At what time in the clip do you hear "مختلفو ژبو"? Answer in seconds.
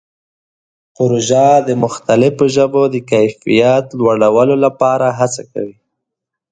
1.83-2.83